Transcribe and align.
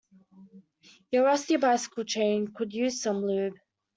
Your 1.11 1.25
rusty 1.25 1.57
bicycle 1.57 2.05
chain 2.05 2.47
could 2.47 2.73
use 2.73 3.03
some 3.03 3.23
lube. 3.23 3.53